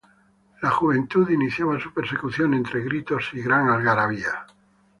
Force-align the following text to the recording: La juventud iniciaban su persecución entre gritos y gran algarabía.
La 0.63 0.71
juventud 0.71 1.29
iniciaban 1.29 1.79
su 1.79 1.93
persecución 1.93 2.55
entre 2.55 2.79
gritos 2.83 3.29
y 3.33 3.41
gran 3.43 3.69
algarabía. 3.69 4.47